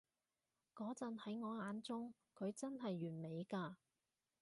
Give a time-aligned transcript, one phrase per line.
[0.75, 3.75] 嗰陣喺我眼中，佢真係完美㗎